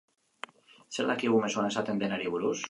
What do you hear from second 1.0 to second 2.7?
dakigu mezuan esaten denari buruz?